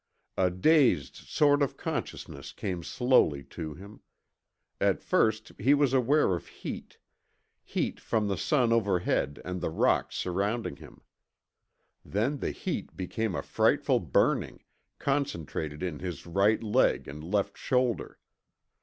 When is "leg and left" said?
16.63-17.55